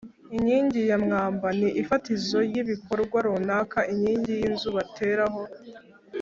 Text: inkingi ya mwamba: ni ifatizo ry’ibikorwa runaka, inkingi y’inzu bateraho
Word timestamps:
inkingi 0.35 0.81
ya 0.89 0.97
mwamba: 1.05 1.47
ni 1.59 1.69
ifatizo 1.81 2.37
ry’ibikorwa 2.47 3.17
runaka, 3.27 3.79
inkingi 3.93 4.31
y’inzu 4.39 4.69
bateraho 4.77 5.41